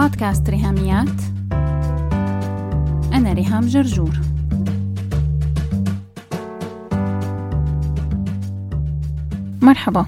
بودكاست 0.00 0.50
ريهاميات. 0.50 1.20
أنا 3.12 3.32
ريهام 3.32 3.66
جرجور. 3.66 4.20
مرحبا. 9.62 10.06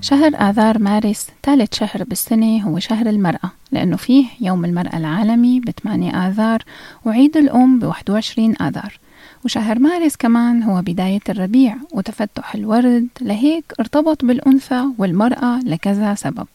شهر 0.00 0.34
آذار 0.34 0.78
مارس 0.78 1.26
ثالث 1.42 1.74
شهر 1.74 2.04
بالسنة 2.04 2.62
هو 2.62 2.78
شهر 2.78 3.06
المرأة 3.06 3.50
لأنه 3.72 3.96
فيه 3.96 4.26
يوم 4.40 4.64
المرأة 4.64 4.96
العالمي 4.96 5.60
ب 5.60 5.70
8 5.70 6.10
آذار 6.10 6.62
وعيد 7.04 7.36
الأم 7.36 7.78
ب 7.78 7.84
21 7.84 8.54
آذار. 8.62 8.98
وشهر 9.44 9.78
مارس 9.78 10.16
كمان 10.16 10.62
هو 10.62 10.82
بداية 10.82 11.20
الربيع 11.28 11.76
وتفتح 11.92 12.54
الورد 12.54 13.08
لهيك 13.20 13.64
ارتبط 13.80 14.24
بالأنثى 14.24 14.84
والمرأة 14.98 15.60
لكذا 15.60 16.14
سبب. 16.14 16.46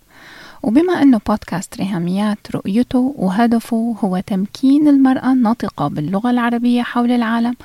وبما 0.66 1.02
أنه 1.02 1.22
بودكاست 1.28 1.78
ريهاميات 1.78 2.38
رؤيته 2.56 3.14
وهدفه 3.18 3.96
هو 4.04 4.20
تمكين 4.28 4.88
المرأة 4.88 5.32
الناطقة 5.34 5.88
باللغة 5.88 6.30
العربية 6.30 6.82
حول 6.82 7.12
العالم 7.12 7.56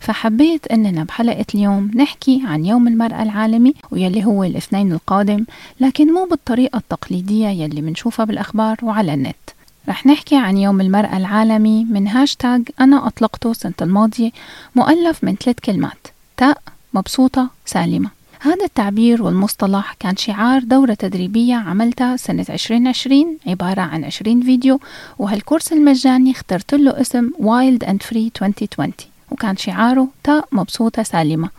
فحبيت 0.00 0.66
أننا 0.66 1.04
بحلقة 1.04 1.44
اليوم 1.54 1.90
نحكي 1.94 2.42
عن 2.46 2.64
يوم 2.64 2.88
المرأة 2.88 3.22
العالمي 3.22 3.74
ويلي 3.90 4.24
هو 4.24 4.44
الاثنين 4.44 4.92
القادم 4.92 5.44
لكن 5.80 6.12
مو 6.12 6.24
بالطريقة 6.30 6.76
التقليدية 6.76 7.48
يلي 7.48 7.82
منشوفها 7.82 8.24
بالأخبار 8.24 8.76
وعلى 8.82 9.14
النت. 9.14 9.36
رح 9.88 10.06
نحكي 10.06 10.36
عن 10.36 10.56
يوم 10.58 10.80
المرأة 10.80 11.16
العالمي 11.16 11.84
من 11.84 12.08
هاشتاج 12.08 12.62
أنا 12.80 13.06
أطلقته 13.06 13.50
السنة 13.50 13.72
الماضية 13.82 14.30
مؤلف 14.74 15.24
من 15.24 15.34
ثلاث 15.34 15.56
كلمات 15.64 16.06
تاء 16.36 16.62
مبسوطة 16.94 17.48
سالمة. 17.66 18.17
هذا 18.40 18.64
التعبير 18.64 19.22
والمصطلح 19.22 19.92
كان 20.00 20.16
شعار 20.16 20.62
دورة 20.62 20.94
تدريبية 20.94 21.54
عملتها 21.54 22.16
سنة 22.16 22.46
2020 22.50 23.38
عبارة 23.46 23.80
عن 23.80 24.04
20 24.04 24.42
فيديو 24.42 24.80
وهالكورس 25.18 25.72
المجاني 25.72 26.30
اخترت 26.30 26.74
له 26.74 27.00
اسم 27.00 27.30
Wild 27.30 27.86
and 27.86 28.06
Free 28.08 28.42
2020 28.42 28.92
وكان 29.30 29.56
شعاره 29.56 30.08
تاء 30.24 30.48
مبسوطة 30.52 31.02
سالمة. 31.02 31.50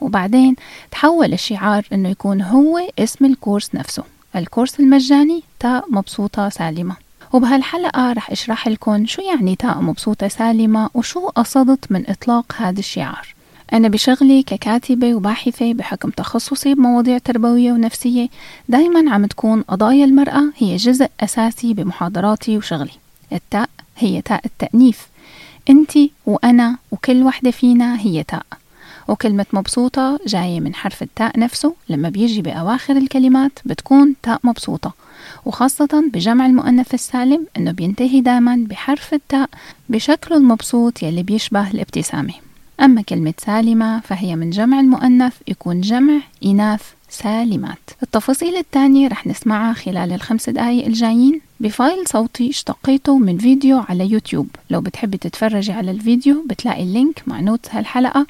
وبعدين 0.00 0.56
تحول 0.90 1.32
الشعار 1.32 1.86
إنه 1.92 2.08
يكون 2.08 2.42
هو 2.42 2.78
اسم 2.98 3.24
الكورس 3.24 3.74
نفسه. 3.74 4.04
الكورس 4.36 4.80
المجاني 4.80 5.42
تاء 5.60 5.84
مبسوطة 5.90 6.48
سالمة. 6.48 6.96
وبهالحلقة 7.32 8.12
رح 8.12 8.30
أشرح 8.30 8.68
لكم 8.68 9.06
شو 9.06 9.22
يعني 9.22 9.56
تاء 9.56 9.80
مبسوطة 9.80 10.28
سالمة 10.28 10.90
وشو 10.94 11.28
قصدت 11.28 11.92
من 11.92 12.10
إطلاق 12.10 12.54
هذا 12.56 12.78
الشعار. 12.78 13.37
أنا 13.72 13.88
بشغلي 13.88 14.42
ككاتبة 14.42 15.14
وباحثة 15.14 15.72
بحكم 15.72 16.10
تخصصي 16.10 16.74
بمواضيع 16.74 17.18
تربوية 17.18 17.72
ونفسية 17.72 18.28
دايما 18.68 19.12
عم 19.12 19.26
تكون 19.26 19.62
قضايا 19.62 20.04
المرأة 20.04 20.44
هي 20.56 20.76
جزء 20.76 21.08
أساسي 21.20 21.74
بمحاضراتي 21.74 22.58
وشغلي. 22.58 22.90
التاء 23.32 23.68
هي 23.98 24.22
تاء 24.22 24.40
التأنيف. 24.46 25.08
أنتي 25.70 26.10
وأنا 26.26 26.76
وكل 26.90 27.22
وحدة 27.22 27.50
فينا 27.50 28.00
هي 28.00 28.22
تاء. 28.22 28.46
وكلمة 29.08 29.46
مبسوطة 29.52 30.20
جاية 30.26 30.60
من 30.60 30.74
حرف 30.74 31.02
التاء 31.02 31.38
نفسه. 31.38 31.74
لما 31.88 32.08
بيجي 32.08 32.42
بأواخر 32.42 32.96
الكلمات 32.96 33.52
بتكون 33.64 34.14
تاء 34.22 34.40
مبسوطة. 34.44 34.92
وخاصة 35.44 36.10
بجمع 36.12 36.46
المؤنث 36.46 36.94
السالم 36.94 37.46
إنه 37.56 37.70
بينتهي 37.70 38.20
دايما 38.20 38.64
بحرف 38.68 39.14
التاء 39.14 39.50
بشكله 39.88 40.38
المبسوط 40.38 41.02
يلي 41.02 41.22
بيشبه 41.22 41.70
الابتسامة. 41.70 42.34
أما 42.80 43.02
كلمة 43.02 43.34
سالمة 43.38 44.00
فهي 44.00 44.36
من 44.36 44.50
جمع 44.50 44.80
المؤنث 44.80 45.34
يكون 45.48 45.80
جمع 45.80 46.20
إناث 46.44 46.82
سالمات. 47.10 47.78
التفاصيل 48.02 48.56
الثانية 48.56 49.08
رح 49.08 49.26
نسمعها 49.26 49.72
خلال 49.72 50.12
الخمس 50.12 50.50
دقايق 50.50 50.86
الجايين 50.86 51.40
ب 51.60 51.70
file 51.70 52.08
صوتي 52.08 52.50
اشتقيته 52.50 53.18
من 53.18 53.38
فيديو 53.38 53.78
على 53.88 54.10
يوتيوب. 54.10 54.48
لو 54.70 54.80
بتحبي 54.80 55.16
تتفرجي 55.16 55.72
على 55.72 55.90
الفيديو 55.90 56.44
بتلاقي 56.46 56.82
ال 56.82 56.90
link 56.90 57.22
مع 57.26 57.40
note 57.40 57.66
هالحلقة. 57.70 58.26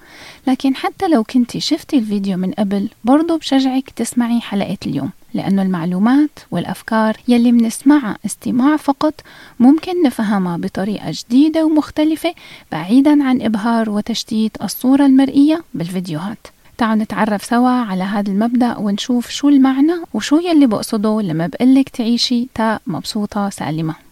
لكن 0.47 0.75
حتى 0.75 1.08
لو 1.08 1.25
كنتي 1.25 1.60
شفتي 1.60 1.98
الفيديو 1.98 2.37
من 2.37 2.53
قبل 2.53 2.88
برضو 3.04 3.38
بشجعك 3.38 3.91
تسمعي 3.91 4.41
حلقة 4.41 4.78
اليوم. 4.87 5.10
لأنه 5.34 5.62
المعلومات 5.62 6.30
والأفكار 6.50 7.16
يلي 7.28 7.52
منسمعها 7.52 8.18
استماع 8.26 8.76
فقط 8.76 9.14
ممكن 9.60 10.02
نفهمها 10.02 10.56
بطريقة 10.56 11.10
جديدة 11.10 11.64
ومختلفة 11.64 12.34
بعيدا 12.72 13.24
عن 13.24 13.42
إبهار 13.42 13.90
وتشتيت 13.90 14.62
الصورة 14.62 15.06
المرئية 15.06 15.64
بالفيديوهات. 15.74 16.46
تعالوا 16.78 17.02
نتعرف 17.04 17.44
سوا 17.44 17.68
على 17.68 18.04
هذا 18.04 18.30
المبدأ 18.30 18.76
ونشوف 18.76 19.30
شو 19.30 19.48
المعنى 19.48 19.94
وشو 20.14 20.36
يلي 20.36 20.66
بقصده 20.66 21.20
لما 21.20 21.46
بقلك 21.46 21.88
تعيشي 21.88 22.48
تاء 22.54 22.82
مبسوطة 22.86 23.50
سالمة. 23.50 24.07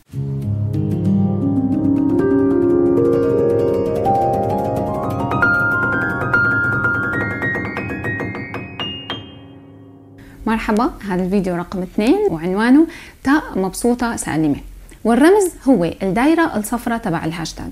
مرحبا 10.47 10.91
هذا 11.09 11.23
الفيديو 11.25 11.57
رقم 11.57 11.83
اثنين 11.83 12.19
وعنوانه 12.31 12.87
تاء 13.25 13.43
مبسوطة 13.57 14.17
سالمة. 14.17 14.57
والرمز 15.05 15.51
هو 15.69 15.85
الدايرة 16.03 16.57
الصفراء 16.57 16.99
تبع 16.99 17.25
الهاشتاج. 17.25 17.71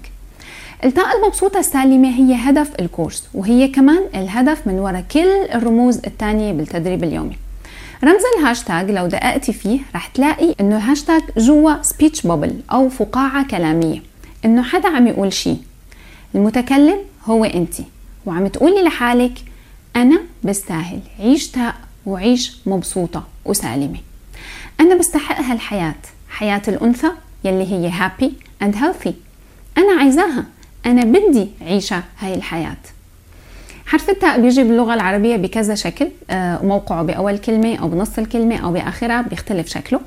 التاء 0.84 1.16
المبسوطة 1.16 1.58
السالمة 1.58 2.08
هي 2.08 2.34
هدف 2.34 2.70
ال 2.80 2.87
course 2.87 3.28
وهي 3.34 3.68
كمان 3.68 4.00
الهدف 4.14 4.66
من 4.66 4.74
وراء 4.74 5.04
كل 5.12 5.28
الرموز 5.54 5.96
الثانية 6.06 6.52
بالتدريب 6.52 7.04
اليومي. 7.04 7.36
رمز 8.04 8.22
الهاشتاج 8.38 8.90
لو 8.90 9.06
دققتي 9.06 9.52
فيه 9.52 9.80
رح 9.94 10.06
تلاقي 10.06 10.54
إنه 10.60 10.76
الهاشتاج 10.76 11.22
جوا 11.36 11.82
speech 11.82 12.26
bubble 12.26 12.60
أو 12.72 12.88
فقاعة 12.88 13.46
كلامية 13.46 14.02
إنه 14.44 14.62
حدا 14.62 14.88
عم 14.88 15.06
يقول 15.06 15.32
شيء 15.32 15.58
المتكلم 16.34 16.98
هو 17.24 17.44
انت 17.44 17.74
وعم 18.26 18.46
تقولي 18.46 18.82
لحالك 18.82 19.32
أنا 19.96 20.20
بستاهل 20.44 21.00
عيش 21.20 21.48
تاء 21.50 21.74
وعيش 22.06 22.56
مبسوطة 22.66 23.24
وسالمة. 23.44 23.98
أنا 24.80 24.94
بستحق 24.94 25.40
هالحياة 25.40 25.94
حياة 26.28 26.62
الأنثى 26.68 27.10
يلي 27.44 27.72
هي 27.72 27.92
happy 27.92 28.30
and 28.64 28.74
healthy. 28.74 29.12
أنا 29.78 30.00
عايزاها 30.00 30.44
أنا 30.86 31.04
بدي 31.04 31.48
عيشها 31.60 32.04
هاي 32.18 32.34
الحياة. 32.34 32.76
حرف 33.86 34.10
التاء 34.10 34.40
بيجي 34.40 34.62
باللغة 34.62 34.94
العربية 34.94 35.36
بكذا 35.36 35.74
شكل 35.74 36.08
آه، 36.30 36.62
موقعه 36.62 37.02
بأول 37.02 37.38
كلمة 37.38 37.76
أو 37.76 37.88
بنص 37.88 38.18
الكلمة 38.18 38.56
أو 38.56 38.72
بآخرها 38.72 39.22
بيختلف 39.22 39.68
شكله. 39.68 40.00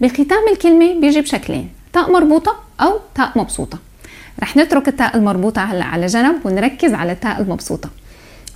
بختام 0.00 0.48
الكلمة 0.52 1.00
بيجي 1.00 1.20
بشكلين 1.20 1.68
تاء 1.92 2.12
مربوطة 2.12 2.56
أو 2.80 3.00
تاء 3.14 3.32
مبسوطة. 3.36 3.78
رح 4.40 4.56
نترك 4.56 4.88
التاء 4.88 5.16
المربوطة 5.16 5.62
هلأ 5.62 5.84
على 5.84 6.06
جنب 6.06 6.46
ونركز 6.46 6.94
على 6.94 7.12
التاء 7.12 7.40
المبسوطة. 7.40 7.90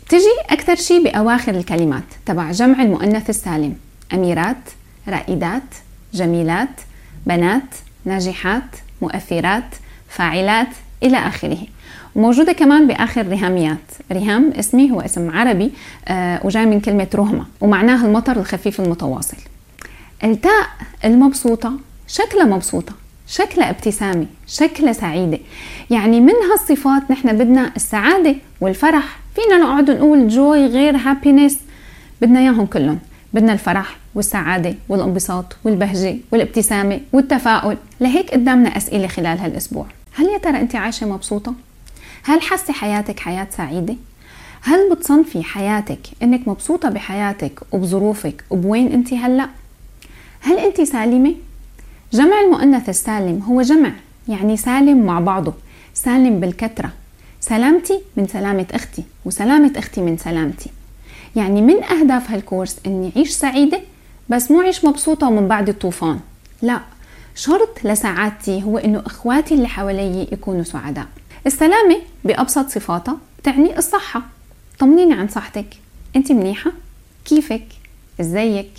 بتجي 0.07 0.35
أكثر 0.51 0.75
شيء 0.75 1.05
بأواخر 1.05 1.55
الكلمات 1.55 2.05
تبع 2.27 2.51
جمع 2.51 2.83
المؤنث 2.83 3.31
السالم. 3.31 3.77
أميرات 4.13 4.57
رائدات 5.09 5.63
جميلات 6.15 6.69
بنات 7.27 7.63
ناجحات 8.05 8.63
مؤثرات 9.03 9.65
فاعلات 10.09 10.69
إلى 11.03 11.17
آخره. 11.17 11.59
وموجودة 12.15 12.53
كمان 12.53 12.87
بآخر 12.87 13.29
رهاميات. 13.29 13.79
رهام 14.13 14.53
اسمي 14.59 14.91
هو 14.91 15.01
اسم 15.01 15.31
عربي 15.31 15.73
آه 16.09 16.47
وجاي 16.47 16.67
من 16.67 16.81
كلمة 16.81 17.09
رهمة 17.15 17.47
ومعناها 17.61 18.07
المطر 18.07 18.37
الخفيف 18.37 18.81
المتواصل. 18.81 19.37
التاء 20.25 20.67
المبسوطة 21.05 21.73
شكلها 22.09 22.45
مبسوطة 22.45 22.93
شكلها 23.29 23.71
ابتسامة 23.71 24.27
شكلها 24.47 24.93
سعيدة. 24.93 25.39
يعني 25.91 26.21
من 26.21 26.35
هالصفات 26.53 27.11
نحن 27.11 27.39
بدنا 27.39 27.73
السعادة 27.77 28.35
والفرح 28.61 29.19
فينا 29.37 29.59
نقعد 29.59 29.91
نقول 29.91 30.29
جوي 30.29 30.67
غير 30.67 30.97
هابينس 30.97 31.59
بدنا 32.23 32.41
إياهم 32.41 32.67
كلهم 32.67 32.99
بدنا 33.33 33.53
الفرح 33.53 33.97
والسعادة 34.15 34.75
والانبساط 34.89 35.57
والبهجة 35.65 36.17
والابتسامة 36.33 37.01
والتفاؤل 37.13 37.77
لهيك 38.01 38.31
قدامنا 38.31 38.77
أسئلة 38.77 39.07
خلال 39.07 39.39
هالأسبوع 39.39 39.87
هل 40.15 40.27
يا 40.27 40.39
ترى 40.39 40.61
أنت 40.61 40.77
عايشة 40.77 41.07
مبسوطة؟ 41.07 41.55
هل 42.25 42.43
حاسة 42.43 42.73
حياتك 42.73 43.21
حياة 43.21 43.47
سعيدة؟ 43.57 43.95
هل 44.63 44.91
بتصنفي 44.91 45.43
حياتك 45.43 46.01
إنك 46.23 46.49
مبسوطة 46.49 46.89
بحياتك 46.89 47.61
وبظروفك 47.73 48.45
وبوين 48.51 48.93
أنت 48.93 49.15
هلأ؟ 49.15 49.49
هل 50.41 50.59
أنت 50.59 50.81
سالمة؟ 50.81 51.35
جمع 52.13 52.41
المؤنث 52.41 52.89
السالم 52.89 53.43
هو 53.43 53.63
جمع 53.63 53.93
يعني 54.29 54.57
سالم 54.57 55.07
مع 55.07 55.21
بعضه 55.21 55.55
سالم 55.95 56.41
بالكثرة 56.41 56.91
سلامتي 57.49 58.01
من 58.17 58.27
سلامة 58.27 58.67
أختي 58.73 59.03
وسلامة 59.25 59.73
أختي 59.77 60.01
من 60.01 60.17
سلامتي 60.19 60.71
يعني 61.37 61.63
من 61.63 61.85
أهداف 61.85 62.31
هالكورس 62.31 62.77
أني 62.87 63.13
أعيش 63.17 63.31
سعيدة 63.31 63.81
بس 64.29 64.51
مو 64.51 64.61
أعيش 64.61 64.85
مبسوطة 64.85 65.29
ومن 65.29 65.49
بعد 65.49 65.69
الطوفان 65.69 66.21
لا 66.63 66.81
شرط 67.35 67.79
لسعادتي 67.85 68.63
هو 68.63 68.79
أنه 68.79 69.03
إخواتي 69.07 69.55
اللي 69.55 69.69
حوالي 69.69 70.29
يكونوا 70.33 70.63
سعداء 70.65 71.07
السلامة 71.47 71.97
بأبسط 72.25 72.69
صفاتها 72.69 73.19
بتعني 73.39 73.79
الصحة 73.79 74.23
طمنيني 74.79 75.15
عن 75.15 75.29
صحتك 75.29 75.67
أنت 76.17 76.33
منيحة؟ 76.33 76.73
كيفك؟ 77.25 77.67
إزيك؟ 78.21 78.71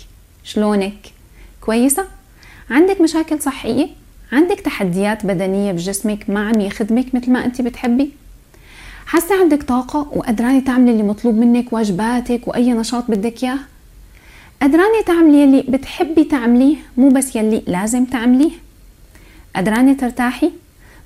شلونك؟ 0.44 1.12
كويسة؟ 1.60 2.04
عندك 2.70 3.00
مشاكل 3.00 3.40
صحية؟ 3.42 3.88
عندك 4.32 4.60
تحديات 4.60 5.26
بدنية 5.26 5.72
بجسمك 5.72 6.30
ما 6.30 6.48
عم 6.48 6.60
يخدمك 6.60 7.14
مثل 7.14 7.30
ما 7.30 7.44
أنت 7.44 7.62
بتحبي؟ 7.62 8.10
حاسة 9.08 9.40
عندك 9.40 9.62
طاقة 9.62 9.98
وقدرانة 10.12 10.60
تعملي 10.60 10.90
اللي 10.90 11.02
مطلوب 11.02 11.34
منك 11.34 11.72
واجباتك 11.72 12.48
وأي 12.48 12.72
نشاط 12.72 13.10
بدك 13.10 13.44
إياه؟ 13.44 13.58
قدرانة 14.62 15.02
تعملي 15.06 15.44
اللي 15.44 15.62
بتحبي 15.68 16.24
تعمليه 16.24 16.76
مو 16.96 17.08
بس 17.08 17.36
يلي 17.36 17.62
لازم 17.66 18.04
تعمليه؟ 18.04 18.50
قدرانة 19.56 19.92
ترتاحي؟ 19.92 20.50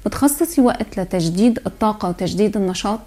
بتخصصي 0.06 0.60
وقت 0.60 1.00
لتجديد 1.00 1.58
الطاقة 1.66 2.08
وتجديد 2.08 2.56
النشاط؟ 2.56 3.00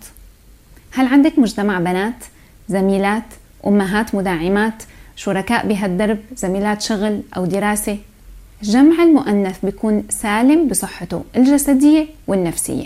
هل 0.91 1.07
عندك 1.07 1.39
مجتمع 1.39 1.79
بنات، 1.79 2.23
زميلات، 2.69 3.25
أمهات 3.67 4.15
مدعمات، 4.15 4.83
شركاء 5.15 5.67
بهالدرب، 5.67 6.19
زميلات 6.37 6.81
شغل 6.81 7.21
أو 7.37 7.45
دراسة؟ 7.45 7.97
جمع 8.63 9.03
المؤنث 9.03 9.57
بيكون 9.63 10.03
سالم 10.09 10.67
بصحته 10.67 11.23
الجسدية 11.35 12.07
والنفسية 12.27 12.85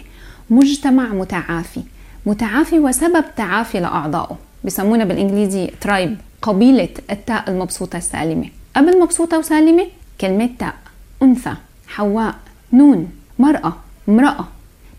مجتمع 0.50 1.08
متعافي 1.08 1.82
متعافي 2.26 2.80
وسبب 2.80 3.24
تعافي 3.38 3.80
لأعضائه. 3.80 4.38
بسمونا 4.64 5.04
بالإنجليزي 5.06 5.68
ترايب 5.82 6.18
قبيلة 6.42 6.90
التاء 7.12 7.50
المبسوطة 7.50 7.98
السالمة. 7.98 8.50
قبل 8.76 9.00
مبسوطة 9.00 9.40
وسالمة؟ 9.40 9.88
كلمة 10.22 10.50
تاء. 10.60 10.76
أنثى. 11.24 11.54
حواء. 11.88 12.36
نون. 12.74 13.12
مرأة. 13.40 13.74
امرأة. 14.10 14.48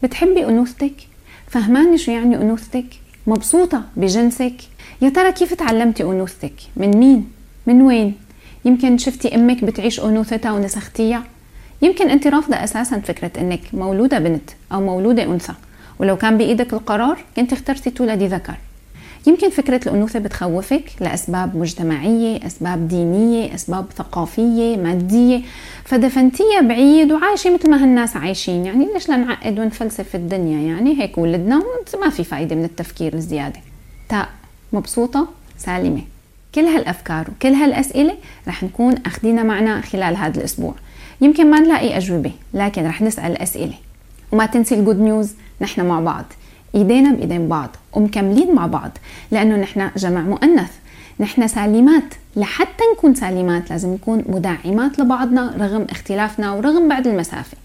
بتحبي 0.02 0.46
أنوثتك؟ 0.46 0.92
فهماني 1.48 1.98
شو 1.98 2.10
يعني 2.12 2.36
أنوثتك؟ 2.36 2.86
مبسوطة 3.26 3.82
بجنسك؟ 3.96 4.54
يا 5.02 5.08
ترى 5.08 5.32
كيف 5.32 5.54
تعلمتي 5.54 6.02
أنوثتك؟ 6.02 6.54
من 6.76 6.90
مين؟ 6.90 7.32
من 7.66 7.82
وين؟ 7.82 8.14
يمكن 8.64 8.98
شفتي 8.98 9.34
أمك 9.34 9.64
بتعيش 9.64 10.00
أنوثتها 10.00 10.52
ونسختيها؟ 10.52 11.24
يمكن 11.82 12.10
أنت 12.10 12.26
رافضة 12.26 12.56
أساسا 12.56 13.00
فكرة 13.00 13.30
إنك 13.40 13.60
مولودة 13.72 14.18
بنت 14.18 14.50
أو 14.72 14.80
مولودة 14.80 15.22
أنثى. 15.24 15.52
ولو 16.00 16.16
كان 16.16 16.38
بإيدك 16.38 16.72
القرار 16.72 17.18
كنت 17.36 17.52
اخترتي 17.52 17.90
تولدي 17.90 18.26
ذكر. 18.26 18.54
يمكن 19.26 19.50
فكرة 19.50 19.80
الأنوثة 19.88 20.18
بتخوفك 20.18 20.84
لأسباب 21.00 21.56
مجتمعية 21.56 22.46
أسباب 22.46 22.88
دينية 22.88 23.54
أسباب 23.54 23.86
ثقافية 23.96 24.76
مادية. 24.76 25.40
فدفنتيها 25.84 26.60
بعيد 26.60 27.12
وعايشة 27.12 27.54
مثل 27.54 27.70
ما 27.70 27.82
هالناس 27.82 28.16
عايشين. 28.16 28.66
يعني 28.66 28.88
ليش 28.94 29.10
لنعقد 29.10 29.58
ونفلسف 29.58 30.08
في 30.08 30.14
الدنيا؟ 30.14 30.74
يعني 30.74 31.02
هيك 31.02 31.18
ولدنا 31.18 31.62
ما 32.02 32.10
في 32.10 32.24
فايدة 32.24 32.56
من 32.56 32.64
التفكير 32.64 33.14
الزيادة. 33.14 33.60
تاء 34.08 34.28
مبسوطة 34.72 35.28
سالمة. 35.58 36.02
كل 36.54 36.64
هالأفكار 36.64 37.26
وكل 37.30 37.52
هالأسئلة 37.52 38.14
رح 38.48 38.62
نكون 38.62 38.94
أخذينا 39.06 39.42
معنا 39.42 39.80
خلال 39.80 40.16
هذا 40.16 40.38
الأسبوع. 40.38 40.74
يمكن 41.20 41.50
ما 41.50 41.60
نلاقي 41.60 41.96
أجوبة 41.96 42.32
لكن 42.54 42.86
رح 42.86 43.02
نسأل 43.02 43.42
أسئلة. 43.42 43.74
وما 44.32 44.46
تنسي 44.46 44.74
الجود 44.74 45.00
نيوز 45.00 45.34
نحن 45.60 45.84
مع 45.84 46.00
بعض. 46.00 46.24
إيدينا 46.74 47.10
بإيدين 47.12 47.48
بعض. 47.48 47.68
ومكملين 47.92 48.54
مع 48.54 48.66
بعض. 48.66 48.90
لأنه 49.30 49.56
نحن 49.56 49.90
جمع 49.96 50.20
مؤنث. 50.20 50.70
نحن 51.20 51.48
سالمات. 51.48 52.14
لحتى 52.36 52.84
نكون 52.96 53.14
سالمات 53.14 53.70
لازم 53.70 53.94
نكون 53.94 54.24
مدعمات 54.28 54.98
لبعضنا 54.98 55.54
رغم 55.58 55.86
اختلافنا 55.90 56.52
ورغم 56.52 56.88
بعد 56.88 57.06
المسافة. 57.06 57.56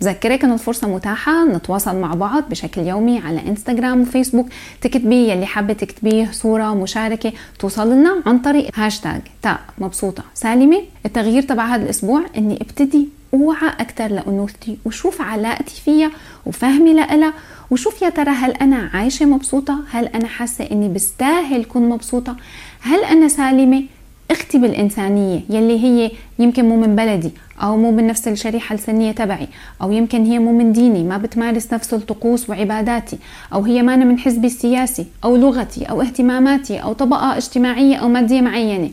بذكرك 0.00 0.44
إنه 0.44 0.54
الفرصة 0.54 0.88
متاحة 0.88 1.44
نتواصل 1.44 1.96
مع 1.96 2.14
بعض 2.14 2.48
بشكل 2.50 2.80
يومي 2.80 3.18
على 3.18 3.48
إنستغرام 3.48 4.00
وفيسبوك 4.00 4.48
تكتبي 4.80 5.28
يلي 5.28 5.46
حابة 5.46 5.72
تكتبيه 5.72 6.28
صورة 6.32 6.74
مشاركة. 6.74 7.32
توصل 7.58 7.92
لنا 7.92 8.22
عن 8.26 8.38
طريق 8.38 8.70
هاشتاج 8.74 9.20
تاء 9.42 9.60
مبسوطة. 9.78 10.22
سالمة. 10.34 10.82
التغيير 11.06 11.42
تبع 11.42 11.66
هذا 11.66 11.82
الأسبوع 11.82 12.22
إني 12.36 12.58
ابتدي 12.60 13.08
أوعى 13.34 13.68
أكثر 13.68 14.06
لانوثتي 14.06 14.78
وشوف 14.84 15.20
علاقتي 15.20 15.80
فيها 15.84 16.10
وفهمي 16.46 16.94
لها 16.94 17.32
وشوف 17.70 18.02
يا 18.02 18.08
ترى 18.08 18.30
هل 18.30 18.50
أنا 18.50 18.90
عايشة 18.94 19.26
مبسوطة؟ 19.26 19.78
هل 19.90 20.06
أنا 20.06 20.28
حاسة 20.28 20.68
إني 20.72 20.88
بستاهل 20.88 21.64
كون 21.64 21.88
مبسوطة؟ 21.88 22.36
هل 22.80 23.04
أنا 23.04 23.28
سالمة؟ 23.28 23.82
أختي 24.30 24.58
بالإنسانية 24.58 25.40
يلي 25.50 25.84
هي 25.84 26.10
يمكن 26.38 26.64
مو 26.68 26.76
من 26.76 26.96
بلدي 26.96 27.30
أو 27.62 27.76
مو 27.76 27.90
من 27.90 28.06
نفس 28.06 28.28
الشريحة 28.28 28.74
السنية 28.74 29.12
تبعي 29.12 29.48
أو 29.82 29.92
يمكن 29.92 30.24
هي 30.24 30.38
مو 30.38 30.52
من 30.52 30.72
ديني 30.72 31.02
ما 31.02 31.18
بتمارس 31.18 31.72
نفس 31.72 31.94
الطقوس 31.94 32.50
وعباداتي 32.50 33.18
أو 33.52 33.62
هي 33.62 33.82
ما 33.82 33.94
أنا 33.94 34.04
من 34.04 34.18
حزبي 34.18 34.46
السياسي 34.46 35.06
أو 35.24 35.36
لغتي 35.36 35.84
أو 35.84 36.02
اهتماماتي 36.02 36.78
أو 36.78 36.92
طبقة 36.92 37.36
اجتماعية 37.36 37.96
أو 37.96 38.08
مادية 38.08 38.40
معينة. 38.40 38.90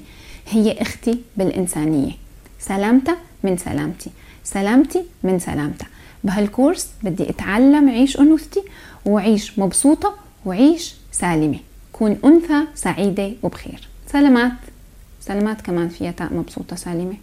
هي 0.49 0.81
أختي 0.81 1.19
بالإنسانية. 1.37 2.11
سلامتها 2.59 3.17
من 3.43 3.57
سلامتي. 3.57 4.11
سلامتي 4.43 5.03
من 5.23 5.39
سلامتها 5.39 5.87
بهالكورس 6.23 6.87
بدي 7.03 7.29
أتعلم 7.29 7.89
عيش 7.89 8.19
أنوثتي 8.19 8.63
وعيش 9.05 9.59
مبسوطة 9.59 10.15
وعيش 10.45 10.95
سالمة. 11.11 11.59
كون 11.93 12.17
أنثى 12.25 12.67
سعيدة 12.75 13.31
وبخير. 13.43 13.87
سلامات. 14.07 14.51
سلامات 15.21 15.61
كمان 15.61 15.89
فيها 15.89 16.11
تاء 16.11 16.33
مبسوطة 16.33 16.75
سالمة. 16.75 17.15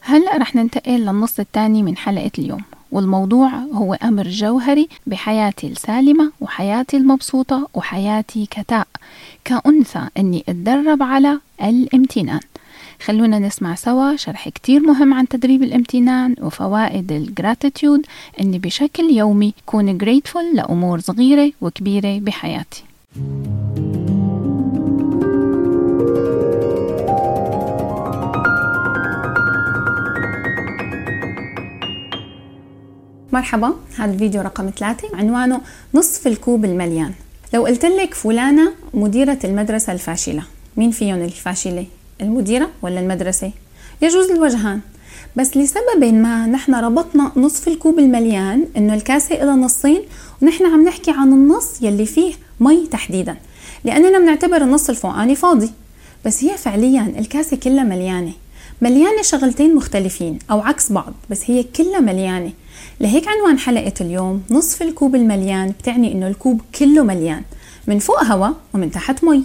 هلأ 0.00 0.36
رح 0.36 0.54
ننتقل 0.54 1.00
للنص 1.00 1.40
الثاني 1.40 1.82
من 1.82 1.96
حلقة 1.96 2.30
اليوم. 2.38 2.62
والموضوع 2.92 3.48
هو 3.48 3.94
أمر 3.94 4.28
جوهري 4.28 4.88
بحياتي 5.06 5.66
السالمة 5.66 6.32
وحياتي 6.40 6.96
المبسوطة 6.96 7.68
وحياتي 7.74 8.46
كتاء. 8.50 8.86
كأنثى 9.44 10.08
أني 10.18 10.44
أتدرب 10.48 11.02
على 11.02 11.40
الامتنان. 11.62 12.40
خلونا 13.04 13.38
نسمع 13.38 13.74
سوا 13.74 14.16
شرح 14.16 14.48
كتير 14.48 14.80
مهم 14.80 15.14
عن 15.14 15.28
تدريب 15.28 15.62
الامتنان 15.62 16.34
وفوائد 16.40 17.12
الجراتيتيود. 17.12 18.06
أني 18.40 18.58
بشكل 18.58 19.04
يومي 19.10 19.54
كون 19.66 19.98
grateful 19.98 20.54
لأمور 20.54 21.00
صغيرة 21.00 21.52
وكبيرة 21.60 22.18
بحياتي. 22.18 22.84
مرحبا 33.32 33.74
هذا 33.96 34.12
الفيديو 34.12 34.40
رقم 34.40 34.70
ثلاثة. 34.78 35.08
عنوانه 35.16 35.60
نصف 35.94 36.26
الكوب 36.26 36.64
المليان. 36.64 37.12
لو 37.54 37.66
قلت 37.66 37.84
لك 37.84 38.14
فلانة 38.14 38.72
مديرة 38.94 39.38
المدرسة 39.44 39.92
الفاشلة 39.92 40.42
مين 40.76 40.90
فيهم 40.90 41.22
الفاشلة؟ 41.22 41.86
المديرة 42.20 42.70
ولا 42.82 43.00
المدرسة؟ 43.00 43.52
يجوز 44.02 44.30
الوجهان. 44.30 44.80
بس 45.36 45.56
لسبب 45.56 46.04
ما 46.04 46.46
نحن 46.46 46.74
ربطنا 46.74 47.32
نصف 47.36 47.68
الكوب 47.68 47.98
المليان 47.98 48.64
إنه 48.76 48.94
الكاسة 48.94 49.42
إلى 49.42 49.50
نصين 49.50 50.02
ونحن 50.42 50.66
عم 50.66 50.84
نحكي 50.84 51.10
عن 51.10 51.32
النص 51.32 51.82
يلي 51.82 52.06
فيه 52.06 52.34
مي 52.60 52.86
تحديدا. 52.86 53.36
لأننا 53.84 54.18
بنعتبر 54.18 54.62
النص 54.62 54.88
الفوقاني 54.90 55.34
فاضي. 55.34 55.70
بس 56.26 56.44
هي 56.44 56.56
فعليا 56.56 57.14
الكاسة 57.18 57.56
كلها 57.56 57.84
مليانة. 57.84 58.32
مليانة 58.82 59.22
شغلتين 59.22 59.74
مختلفين 59.74 60.38
أو 60.50 60.60
عكس 60.60 60.92
بعض 60.92 61.12
بس 61.30 61.50
هي 61.50 61.62
كلها 61.62 62.00
مليانة. 62.00 62.52
لهيك 63.00 63.28
عنوان 63.28 63.58
حلقة 63.58 63.92
اليوم 64.00 64.42
نصف 64.50 64.82
الكوب 64.82 65.14
المليان 65.14 65.70
بتعني 65.70 66.12
إنه 66.12 66.28
الكوب 66.28 66.60
كله 66.78 67.02
مليان 67.02 67.42
من 67.86 67.98
فوق 67.98 68.24
هواء 68.24 68.52
ومن 68.74 68.90
تحت 68.90 69.24
مي. 69.24 69.44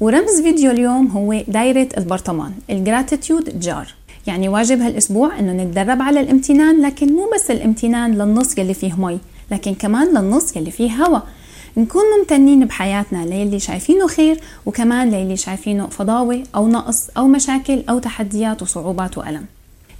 ورمز 0.00 0.40
فيديو 0.42 0.70
اليوم 0.70 1.06
هو 1.06 1.42
دايرة 1.48 1.88
البرطمان 1.98 2.52
ال 2.70 2.79
gratitude 2.79 3.60
jar. 3.60 3.94
يعني 4.26 4.48
واجب 4.48 4.80
هالأسبوع 4.80 5.38
إنه 5.38 5.52
نتدرب 5.52 6.02
على 6.02 6.20
الامتنان 6.20 6.82
لكن 6.82 7.12
مو 7.12 7.30
بس 7.34 7.50
الامتنان 7.50 8.14
للنص 8.14 8.58
يلي 8.58 8.74
فيه 8.74 8.94
مي 8.98 9.18
لكن 9.50 9.74
كمان 9.74 10.08
للنص 10.08 10.56
يلي 10.56 10.70
فيه 10.70 10.92
هواء 10.92 11.22
نكون 11.76 12.02
ممتنين 12.18 12.64
بحياتنا 12.64 13.24
للي 13.26 13.60
شايفينه 13.60 14.06
خير 14.06 14.40
وكمان 14.66 15.10
للي 15.10 15.36
شايفينه 15.36 15.86
فضاوة 15.86 16.42
أو 16.54 16.68
نقص 16.68 17.08
أو 17.16 17.28
مشاكل 17.28 17.82
أو 17.90 17.98
تحديات 17.98 18.62
وصعوبات 18.62 19.18
وألم. 19.18 19.44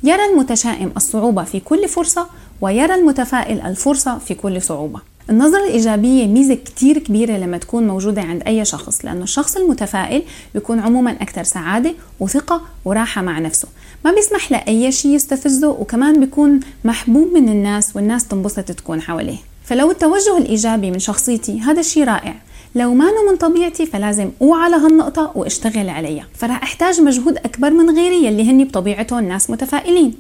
يرى 0.05 0.25
المتشائم 0.25 0.93
الصعوبة 0.97 1.45
في 1.45 1.61
كل 1.61 1.89
فرصة 1.89 2.27
ويرى 2.61 2.95
المتفائل 2.95 3.61
الفرصة 3.61 4.19
في 4.19 4.35
كل 4.35 4.63
صعوبة. 4.63 5.01
النظرة 5.31 5.65
الإيجابية 5.65 6.27
ميزة 6.27 6.55
كتير 6.55 6.99
كبيرة 6.99 7.37
لما 7.37 7.59
تكون 7.59 7.87
موجودة 7.87 8.23
عند 8.23 8.43
أي 8.47 8.65
شخص 8.65 9.05
لأنه 9.05 9.23
الشخص 9.23 9.57
المتفائل 9.57 10.23
بيكون 10.55 10.79
عموما 10.79 11.11
أكثر 11.11 11.43
سعادة 11.43 11.95
وثقة 12.21 12.63
وراحة 12.85 13.23
مع 13.23 13.39
نفسه. 13.39 13.69
ما 14.05 14.13
بيسمح 14.13 14.53
لأي 14.53 14.93
شيء 14.93 15.15
يستفزه 15.15 15.69
وكمان 15.69 16.21
بيكون 16.21 16.61
محبوب 16.85 17.33
من 17.33 17.49
الناس 17.49 17.97
والناس 17.97 18.29
تنبسط 18.29 18.73
تكون 18.73 19.01
حواليه. 19.01 19.39
فلو 19.65 19.91
التوجه 19.91 20.39
الإيجابي 20.39 20.91
من 20.91 20.99
شخصيتي 20.99 21.61
هذا 21.61 21.81
الشيء 21.81 22.05
رائع. 22.05 22.35
لو 22.75 22.95
ما 22.95 23.05
من 23.31 23.37
طبيعتي 23.37 23.87
فلازم 23.87 24.31
أوعى 24.43 24.71
لهالنقطة 24.71 25.33
وأشتغل 25.35 25.89
عليها. 25.89 26.27
فرح 26.35 26.63
أحتاج 26.63 27.01
مجهود 27.01 27.37
أكبر 27.37 27.71
من 27.71 27.97
غيري 27.97 28.25
يلي 28.25 28.51
هني 28.51 28.65
بطبيعتهم 28.65 29.25
ناس 29.29 29.51
متفائلين. 29.51 30.15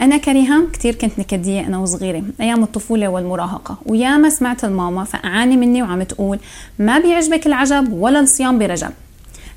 أنا 0.00 0.16
كريهام 0.16 0.68
كتير 0.72 0.94
كنت 0.94 1.18
نكدية 1.18 1.60
أنا 1.60 1.78
وصغيرة 1.78 2.22
أيام 2.40 2.62
الطفولة 2.62 3.08
والمراهقة. 3.08 3.78
وياما 3.86 4.30
سمعت 4.30 4.64
الماما 4.64 5.04
فأعاني 5.04 5.56
مني 5.56 5.82
وعم 5.82 6.02
تقول 6.02 6.38
ما 6.78 6.98
بيعجبك 6.98 7.46
العجب 7.46 7.92
ولا 7.92 8.20
الصيام 8.20 8.58
برجب. 8.58 8.90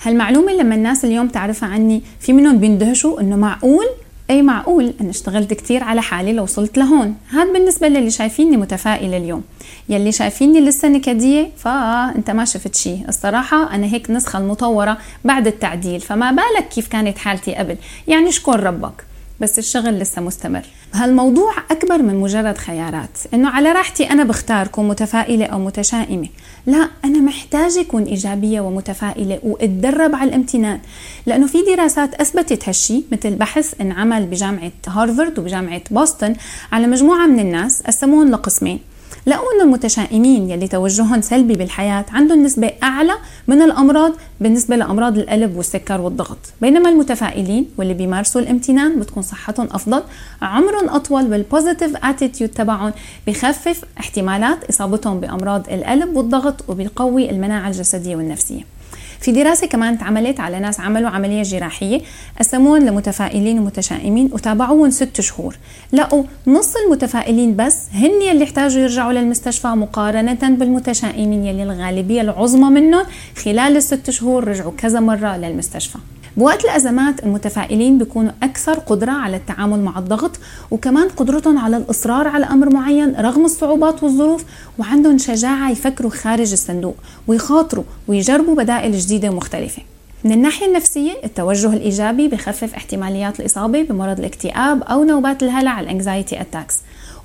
هالمعلومة 0.03 0.51
لما 0.51 0.75
الناس 0.75 1.05
اليوم 1.05 1.27
تعرفها 1.27 1.69
عني 1.69 2.01
في 2.19 2.33
منهم 2.33 2.57
بيندهشوا 2.57 3.21
إنه 3.21 3.35
معقول؟ 3.35 3.85
أي 4.29 4.41
معقول؟ 4.41 4.93
أنا 5.01 5.09
اشتغلت 5.09 5.53
كتير 5.53 5.83
على 5.83 6.01
حالي 6.01 6.33
لو 6.33 6.43
وصلت 6.43 6.77
لهون. 6.77 7.15
هذا 7.29 7.53
بالنسبة 7.53 7.87
للي 7.87 8.09
شايفيني 8.09 8.57
متفائلة 8.57 9.17
اليوم. 9.17 9.43
يلي 9.89 10.11
شايفيني 10.11 10.59
لسه 10.59 10.87
نكدية 10.87 11.49
فانت 11.57 12.31
ما 12.31 12.45
شفت 12.45 12.75
شيء 12.75 13.05
الصراحة 13.07 13.75
أنا 13.75 13.87
هيك 13.87 14.11
نسخة 14.11 14.39
المطورة 14.39 14.97
بعد 15.25 15.47
التعديل 15.47 16.01
فما 16.01 16.31
بالك 16.31 16.69
كيف 16.69 16.87
كانت 16.87 17.17
حالتي 17.17 17.55
قبل. 17.55 17.77
يعني 18.07 18.29
اشكر 18.29 18.63
ربك؟ 18.63 19.05
بس 19.41 19.59
الشغل 19.59 19.99
لسه 19.99 20.21
مستمر. 20.21 20.65
هالموضوع 20.93 21.53
أكبر 21.71 22.01
من 22.01 22.15
مجرد 22.15 22.57
خيارات. 22.57 23.17
إنه 23.33 23.49
على 23.49 23.71
راحتي 23.71 24.09
أنا 24.09 24.23
بختار 24.23 24.67
كون 24.67 24.87
متفائلة 24.87 25.45
أو 25.45 25.59
متشائمة. 25.59 26.27
لا 26.65 26.89
أنا 27.05 27.19
محتاجة 27.19 27.81
أكون 27.81 28.03
إيجابية 28.03 28.61
ومتفائلة 28.61 29.39
وأتدرب 29.43 30.15
على 30.15 30.29
الامتنان. 30.29 30.79
لأنه 31.25 31.47
في 31.47 31.57
دراسات 31.61 32.13
أثبتت 32.13 32.69
هالشي 32.69 33.03
مثل 33.11 33.35
بحث 33.35 33.81
انعمل 33.81 34.25
بجامعة 34.25 34.71
هارفارد 34.87 35.39
وبجامعة 35.39 35.81
بوسطن 35.91 36.35
على 36.71 36.87
مجموعة 36.87 37.25
من 37.27 37.39
الناس 37.39 37.81
قسموهم 37.81 38.31
لقسمين. 38.31 38.79
لقوا 39.27 39.45
أن 39.55 39.61
المتشائمين 39.61 40.49
يلي 40.49 40.67
توجههم 40.67 41.21
سلبي 41.21 41.53
بالحياة 41.53 42.05
عندهم 42.11 42.43
نسبة 42.43 42.71
أعلى 42.83 43.13
من 43.47 43.61
الأمراض 43.61 44.13
بالنسبة 44.41 44.75
لأمراض 44.75 45.17
القلب 45.17 45.57
والسكر 45.57 46.01
والضغط. 46.01 46.37
بينما 46.61 46.89
المتفائلين 46.89 47.69
واللي 47.77 47.93
بيمارسوا 47.93 48.41
الامتنان 48.41 48.99
بتكون 48.99 49.23
صحتهم 49.23 49.67
أفضل 49.71 50.03
عمرهم 50.41 50.89
أطول 50.89 51.31
وال 51.31 51.44
positive 51.44 51.95
attitude 52.03 52.49
تبعهم 52.49 52.93
بخفف 53.27 53.83
احتمالات 53.99 54.63
إصابتهم 54.69 55.19
بأمراض 55.19 55.69
القلب 55.69 56.15
والضغط 56.17 56.69
وبيقوي 56.69 57.29
المناعة 57.29 57.67
الجسدية 57.67 58.15
والنفسية. 58.15 58.76
في 59.19 59.31
دراسة 59.31 59.67
كمان 59.67 59.93
اتعملت 59.93 60.39
على 60.39 60.59
ناس 60.59 60.79
عملوا 60.79 61.09
عملية 61.09 61.43
جراحية 61.43 62.01
قسموهم 62.39 62.85
لمتفائلين 62.85 63.59
ومتشائمين 63.59 64.29
وتابعوهم 64.33 64.89
ست 64.89 65.21
شهور. 65.21 65.55
لقوا 65.93 66.23
نص 66.47 66.73
المتفائلين 66.85 67.55
بس 67.55 67.77
هن 67.93 68.21
يلي 68.21 68.43
احتاجوا 68.43 68.81
يرجعوا 68.81 69.13
للمستشفى 69.13 69.67
مقارنة 69.67 70.49
بالمتشائمين 70.49 71.45
يلي 71.45 71.63
الغالبية 71.63 72.21
العظمى 72.21 72.81
منهم 72.81 73.05
خلال 73.35 73.77
الست 73.77 74.09
شهور 74.09 74.47
رجعوا 74.47 74.71
كذا 74.77 74.99
مرة 74.99 75.37
للمستشفى. 75.37 75.97
بوقت 76.37 76.65
الأزمات 76.65 77.23
المتفائلين 77.23 77.97
بيكونوا 77.97 78.31
أكثر 78.43 78.73
قدرة 78.73 79.11
على 79.11 79.37
التعامل 79.37 79.79
مع 79.79 79.99
الضغط 79.99 80.39
وكمان 80.71 81.09
قدرتهم 81.09 81.57
على 81.57 81.77
الإصرار 81.77 82.27
على 82.27 82.45
أمر 82.45 82.73
معين 82.73 83.15
رغم 83.19 83.45
الصعوبات 83.45 84.03
والظروف 84.03 84.45
وعندهم 84.79 85.17
شجاعة 85.17 85.71
يفكروا 85.71 86.11
خارج 86.11 86.51
الصندوق 86.51 86.95
ويخاطروا 87.27 87.83
ويجربوا 88.07 88.55
بدائل 88.55 88.91
جديدة 88.97 89.29
ومختلفة. 89.29 89.81
من 90.23 90.31
الناحية 90.31 90.65
النفسية 90.67 91.11
التوجه 91.23 91.73
الإيجابي 91.73 92.27
بخفف 92.27 92.73
احتماليات 92.73 93.39
الإصابة 93.39 93.81
بمرض 93.83 94.19
الاكتئاب 94.19 94.83
أو 94.83 95.03
نوبات 95.03 95.43
الهلع 95.43 95.79
ال 95.79 95.87
anxiety 95.87 96.41
attacks 96.41 96.75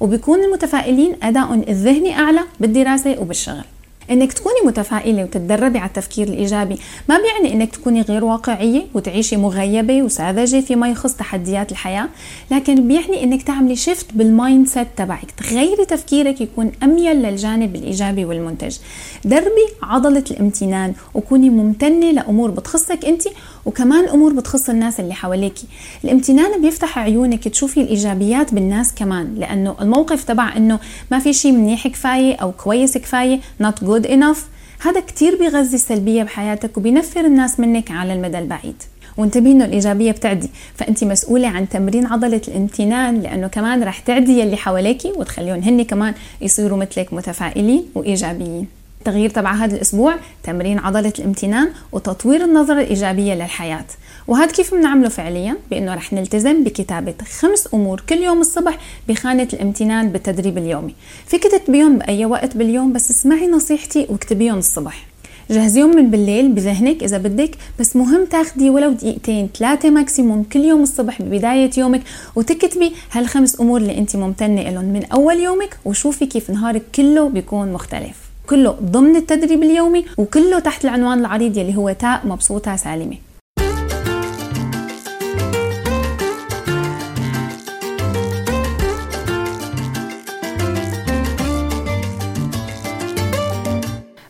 وبيكون 0.01 0.45
المتفائلين 0.45 1.17
أداء 1.23 1.55
الذهني 1.55 2.19
أعلى 2.19 2.41
بالدراسة 2.61 3.17
وبالشغل. 3.21 3.65
إنك 4.11 4.33
تكوني 4.33 4.57
متفائلة 4.67 5.23
وتتدربي 5.23 5.79
على 5.79 5.89
التفكير 5.89 6.29
الإيجابي. 6.29 6.79
ما 7.09 7.19
بيعني 7.19 7.55
إنك 7.55 7.77
تكوني 7.77 8.03
غير 8.03 8.25
واقعية 8.25 8.83
وتعيشي 8.95 9.37
مغيبة 9.37 10.03
وساذجة 10.03 10.61
فيما 10.61 10.89
يخص 10.89 11.15
تحديات 11.15 11.73
الحياة 11.73 12.09
لكن 12.51 12.89
بيعني 12.89 13.25
إنك 13.25 13.43
تعملي 13.43 13.77
shift 13.77 14.07
بال 14.15 14.67
mindset 14.69 14.89
تبعك. 14.97 15.31
تغيري 15.31 15.85
تفكيرك 15.85 16.41
يكون 16.41 16.73
أميل 16.83 17.17
للجانب 17.23 17.77
الإيجابي 17.77 18.25
والمنتج. 18.25 18.77
دربي 19.25 19.67
عضلة 19.83 20.25
الامتنان 20.31 20.95
وكوني 21.15 21.51
ممتنة 21.51 22.11
لأمور 22.11 22.51
بتخصك 22.51 23.05
انت 23.05 23.23
وكمان 23.67 24.09
امور 24.09 24.33
بتخص 24.33 24.71
الناس 24.71 25.01
اللي 25.01 25.15
حواليكي. 25.15 25.67
الامتنان 26.05 26.63
بيفتح 26.63 26.99
عيونك 26.99 27.49
تشوفي 27.49 27.81
الإيجابيات 27.81 28.55
بالناس 28.55 28.95
كمان 28.95 29.35
لأنه 29.35 29.77
الموقف 29.81 30.25
تبع 30.25 30.57
إنه 30.57 30.79
ما 31.11 31.19
في 31.19 31.33
شيء 31.33 31.53
منيح 31.53 31.89
كفاية 31.89 32.35
أو 32.35 32.53
كويس 32.53 32.99
كفاية 32.99 33.41
not 33.63 33.85
good 33.85 34.07
enough. 34.07 34.39
هذا 34.81 35.01
كتير 35.01 35.39
بيغذي 35.39 35.75
السلبية 35.75 36.23
بحياتك 36.23 36.77
وبينفر 36.77 37.21
الناس 37.21 37.61
منك 37.61 37.91
على 37.91 38.13
المدى 38.13 38.39
البعيد. 38.39 38.83
وانتبهي 39.17 39.53
إنه 39.53 39.65
الإيجابية 39.65 40.13
بتعدي 40.13 40.51
فأنت 40.75 41.05
مسؤولة 41.05 41.49
عن 41.49 41.69
تمرين 41.69 42.07
عضلة 42.07 42.41
الامتنان 42.49 43.21
لأنه 43.21 43.47
كمان 43.47 43.83
رح 43.83 43.99
تعدي 43.99 44.41
يلي 44.41 44.57
حواليكي 44.57 45.13
وتخليهم 45.17 45.61
هن 45.61 45.83
كمان 45.83 46.15
يصيروا 46.41 46.79
مثلك 46.79 47.13
متفائلين 47.13 47.85
وإيجابيين. 47.95 48.82
التغيير 49.03 49.31
تبع 49.31 49.53
هذا 49.53 49.77
الأسبوع 49.77 50.15
تمرين 50.43 50.79
عضلة 50.79 51.13
الامتنان 51.19 51.69
وتطوير 51.93 52.45
النظرة 52.45 52.81
الإيجابية 52.81 53.35
للحياة. 53.35 53.85
وهذا 54.29 54.53
كيف 54.53 54.75
بنعمله 54.75 55.09
فعليا؟ 55.09 55.57
بأنه 55.71 55.95
رح 55.95 56.13
نلتزم 56.13 56.65
بكتابة 56.65 57.15
خمس 57.39 57.69
أمور 57.75 58.03
كل 58.09 58.17
يوم 58.17 58.41
الصبح 58.41 58.79
بخانة 59.09 59.49
الامتنان 59.53 60.09
بالتدريب 60.09 60.59
اليومي. 60.59 60.95
فيك 61.27 61.43
تكتبيهم 61.43 61.99
بأي 61.99 62.27
وقت 62.27 62.57
باليوم 62.57 62.93
بس 62.93 63.11
اسمعي 63.11 63.47
نصيحتي 63.47 64.07
واكتبيهم 64.11 64.59
الصبح. 64.59 65.07
جهزيهم 65.51 65.97
من 65.97 66.11
بالليل 66.11 66.53
بذهنك 66.53 67.03
إذا 67.03 67.19
بدك 67.19 67.51
بس 67.81 67.97
مهم 67.97 68.25
تاخدي 68.25 68.71
ولو 68.71 68.93
دقيقتين 68.93 69.49
ثلاثة 69.59 69.91
ماكسيموم 69.91 70.43
كل 70.43 70.61
يوم 70.61 70.83
الصبح 70.83 71.23
ببداية 71.23 71.71
يومك. 71.77 72.03
وتكتبي 72.37 72.93
هالخمس 73.13 73.61
أمور 73.61 73.81
اللي 73.81 73.99
أنت 73.99 74.17
ممتنة 74.17 74.71
لهم 74.71 74.85
من 74.85 75.05
أول 75.05 75.41
يومك 75.41 75.77
وشوفي 75.85 76.27
كيف 76.27 76.51
نهارك 76.51 76.83
كله 76.95 77.29
بيكون 77.29 77.73
مختلف. 77.73 78.22
كله 78.47 78.71
ضمن 78.71 79.17
التدريب 79.17 79.63
اليومي 79.63 80.05
وكله 80.19 80.59
تحت 80.59 80.85
العنوان 80.85 81.19
العريض 81.19 81.57
يلي 81.57 81.77
هو 81.77 81.93
تاء 81.93 82.27
مبسوطة 82.27 82.77
سالمة. 82.77 83.17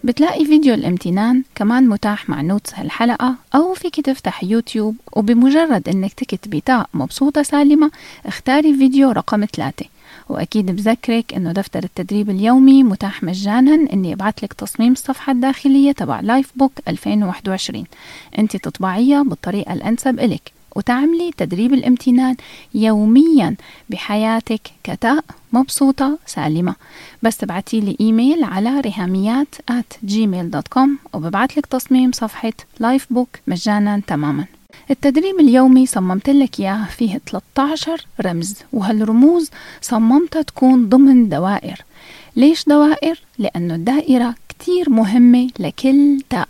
بتلاقي 0.05 0.45
فيديو 0.45 0.75
الامتنان 0.75 1.43
كمان 1.55 1.89
متاح 1.89 2.29
مع 2.29 2.41
notes 2.43 2.75
هالحلقة 2.75 3.35
أو 3.55 3.75
فيك 3.75 4.01
تفتح 4.01 4.45
يوتيوب 4.45 4.97
وبمجرد 5.13 5.89
إنك 5.89 6.13
تكتبي 6.13 6.61
تاء 6.61 6.87
مبسوطة 6.95 7.43
سالمة 7.43 7.91
اختاري 8.27 8.77
فيديو 8.77 9.11
رقم 9.11 9.45
ثلاثة. 9.45 9.87
وأكيد 10.29 10.67
بذكرك 10.71 11.35
إنه 11.35 11.53
دفتر 11.53 11.85
التدريب 11.85 12.31
اليومي 12.31 12.83
متاح 12.83 13.23
مجانا. 13.23 13.93
إني 13.93 14.13
أبعت 14.13 14.43
لك 14.43 14.53
تصميم 14.53 14.93
الصفحة 14.93 15.33
الداخلية 15.33 15.93
تبع 15.93 16.21
Life 16.21 16.53
Book 16.57 16.73
2021 16.89 17.85
أنت 18.39 18.57
تطبعيها 18.57 19.23
بالطريقة 19.23 19.73
الأنسب 19.73 20.21
إلك. 20.21 20.53
وتعملي 20.77 21.31
تدريب 21.37 21.75
الامتنان 21.75 22.37
يوميا 22.75 23.57
بحياتك 23.91 24.61
كتاء 24.85 25.25
مبسوطة 25.53 26.19
سالمة. 26.27 26.75
بس 27.23 27.37
تبعتي 27.37 27.81
لي 27.81 27.97
إيميل 28.01 28.45
على 28.45 28.81
ريهاميات 28.81 29.55
at 29.71 30.07
gmail.com 30.07 30.89
وببعت 31.13 31.57
لك 31.57 31.67
تصميم 31.67 32.13
صفحة 32.13 32.53
Life 32.81 33.07
Book 33.11 33.29
مجانا 33.47 34.03
تماما. 34.07 34.45
التدريب 34.93 35.41
اليومي 35.41 35.87
صممت 35.87 36.31
لك 36.31 36.61
إياه 36.61 36.85
فيه 36.85 37.21
13 37.27 38.07
رمز 38.21 38.55
وهالرموز 38.73 39.51
صممتها 39.81 40.43
تكون 40.43 40.89
ضمن 40.89 41.29
دوائر؟ 41.29 41.85
ليش 42.37 42.65
دوائر؟ 42.69 43.21
لأنه 43.39 43.75
الدائرة 43.75 44.35
كتير 44.49 44.91
مهمة 44.91 45.51
لكل 45.59 46.21
تاء 46.31 46.49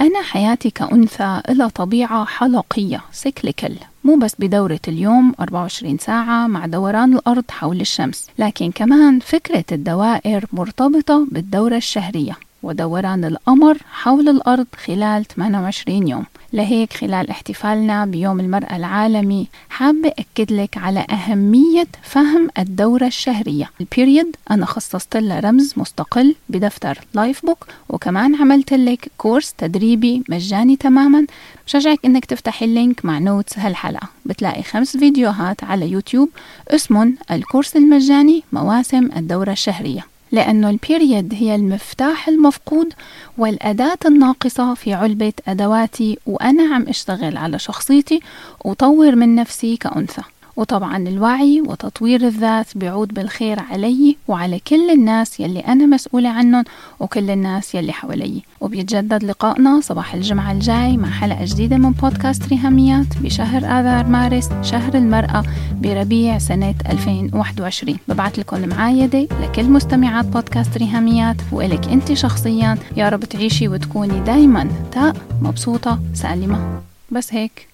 أنا 0.00 0.22
حياتي 0.22 0.70
كأنثى 0.70 1.40
إلى 1.48 1.68
طبيعة 1.70 2.24
حلقية 2.24 3.00
سيكليكل 3.12 3.74
مو 4.04 4.16
بس 4.16 4.34
بدورة 4.38 4.80
اليوم 4.88 5.34
24 5.40 5.98
ساعة 5.98 6.46
مع 6.46 6.66
دوران 6.66 7.12
الأرض 7.14 7.44
حول 7.50 7.80
الشمس 7.80 8.26
لكن 8.38 8.70
كمان 8.70 9.20
فكرة 9.20 9.64
الدوائر 9.72 10.46
مرتبطة 10.52 11.26
بالدورة 11.30 11.76
الشهرية 11.76 12.36
ودوران 12.62 13.24
القمر 13.24 13.78
حول 13.92 14.28
الأرض 14.28 14.66
خلال 14.86 15.24
28 15.24 16.08
يوم. 16.08 16.24
لهيك 16.54 16.92
خلال 16.92 17.30
احتفالنا 17.30 18.04
بيوم 18.04 18.40
المرأة 18.40 18.76
العالمي 18.76 19.46
حابة 19.68 20.12
أكد 20.18 20.52
لك 20.52 20.78
على 20.78 21.06
أهمية 21.10 21.86
فهم 22.02 22.48
الدورة 22.58 23.06
الشهرية. 23.06 23.70
ال 23.80 23.88
period 23.88 24.36
أنا 24.50 24.66
خصصت 24.66 25.16
لها 25.16 25.40
رمز 25.40 25.74
مستقل 25.76 26.34
بدفتر 26.48 26.98
Life 27.14 27.46
Book 27.46 27.66
وكمان 27.88 28.34
عملت 28.34 28.72
لك 28.72 29.10
كورس 29.18 29.54
تدريبي 29.58 30.22
مجاني 30.28 30.76
تماما. 30.76 31.26
بشجعك 31.66 31.98
إنك 32.04 32.24
تفتحي 32.24 32.64
ال 32.64 32.72
link 32.72 33.04
مع 33.04 33.18
notes 33.18 33.58
هالحلقة. 33.58 34.08
بتلاقي 34.26 34.62
خمس 34.62 34.96
فيديوهات 34.96 35.64
على 35.64 35.90
يوتيوب. 35.90 36.28
اسمهم 36.68 37.16
الكورس 37.30 37.76
المجاني 37.76 38.42
مواسم 38.52 39.10
الدورة 39.16 39.52
الشهرية. 39.52 40.13
لأنه 40.34 40.70
ال 40.70 40.79
period 40.79 41.34
هي 41.34 41.54
المفتاح 41.54 42.28
المفقود 42.28 42.92
والأداة 43.38 43.98
الناقصة 44.06 44.74
في 44.74 44.94
علبة 44.94 45.32
أدواتي 45.48 46.18
وأنا 46.26 46.74
عم 46.74 46.88
أشتغل 46.88 47.36
على 47.36 47.58
شخصيتي 47.58 48.20
وطور 48.64 49.16
من 49.16 49.34
نفسي 49.34 49.76
كأنثى. 49.76 50.22
وطبعا 50.56 50.96
الوعي 50.96 51.60
وتطوير 51.60 52.26
الذات 52.26 52.66
بيعود 52.78 53.14
بالخير 53.14 53.60
علي 53.60 54.16
وعلى 54.28 54.58
كل 54.58 54.90
الناس 54.90 55.40
يلي 55.40 55.60
أنا 55.60 55.86
مسؤولة 55.86 56.28
عنهم 56.28 56.64
وكل 57.00 57.30
الناس 57.30 57.74
يلي 57.74 57.92
حوالي. 57.92 58.42
وبيتجدد 58.60 59.24
لقائنا 59.24 59.80
صباح 59.80 60.14
الجمعة 60.14 60.52
الجاي 60.52 60.96
مع 60.96 61.10
حلقة 61.10 61.44
جديدة 61.44 61.76
من 61.76 61.90
بودكاست 61.90 62.48
ريهاميات 62.48 63.18
بشهر 63.20 63.64
آذار 63.64 64.06
مارس 64.06 64.48
شهر 64.62 64.94
المرأة 64.94 65.44
بربيع 65.72 66.38
سنة 66.38 66.74
2021 66.90 67.98
ببعث 68.08 68.38
لكم 68.38 68.56
المعايدة 68.56 69.28
لكل 69.42 69.64
مستمعات 69.64 70.24
بودكاست 70.24 70.78
ريهاميات 70.78 71.36
وإلك 71.52 71.88
أنت 71.88 72.12
شخصيا. 72.12 72.78
يا 72.96 73.08
رب 73.08 73.24
تعيشي 73.24 73.68
وتكوني 73.68 74.20
دايما 74.20 74.68
تاء 74.92 75.16
مبسوطة 75.42 75.98
سالمة. 76.14 76.80
بس 77.10 77.34
هيك. 77.34 77.73